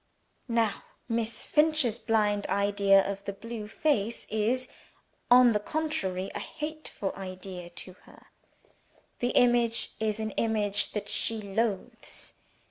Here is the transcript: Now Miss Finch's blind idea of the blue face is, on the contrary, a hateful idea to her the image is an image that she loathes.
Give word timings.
Now 0.47 0.81
Miss 1.07 1.43
Finch's 1.43 1.99
blind 1.99 2.47
idea 2.47 3.07
of 3.07 3.23
the 3.25 3.33
blue 3.33 3.67
face 3.67 4.25
is, 4.31 4.67
on 5.29 5.51
the 5.53 5.59
contrary, 5.59 6.31
a 6.33 6.39
hateful 6.39 7.13
idea 7.15 7.69
to 7.69 7.93
her 8.07 8.25
the 9.19 9.29
image 9.35 9.91
is 9.99 10.19
an 10.19 10.31
image 10.31 10.93
that 10.93 11.07
she 11.07 11.39
loathes. 11.39 12.33